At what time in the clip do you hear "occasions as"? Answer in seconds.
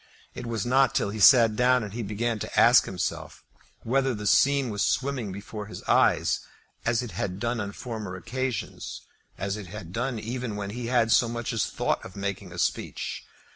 8.15-9.57